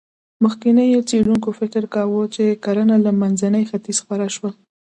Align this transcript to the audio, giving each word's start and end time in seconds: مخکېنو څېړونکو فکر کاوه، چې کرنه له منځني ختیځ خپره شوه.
مخکېنو 0.43 1.05
څېړونکو 1.09 1.49
فکر 1.59 1.83
کاوه، 1.93 2.21
چې 2.35 2.43
کرنه 2.63 2.95
له 3.05 3.11
منځني 3.21 3.63
ختیځ 3.69 3.97
خپره 4.03 4.25
شوه. 4.35 4.49